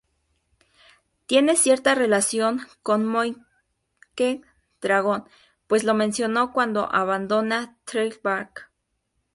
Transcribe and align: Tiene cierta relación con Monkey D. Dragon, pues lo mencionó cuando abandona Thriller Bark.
Tiene 1.27 1.55
cierta 1.55 1.93
relación 1.93 2.61
con 2.81 3.05
Monkey 3.05 3.37
D. 4.17 4.41
Dragon, 4.81 5.25
pues 5.67 5.83
lo 5.83 5.93
mencionó 5.93 6.51
cuando 6.53 6.91
abandona 6.91 7.77
Thriller 7.85 8.19
Bark. 8.23 8.71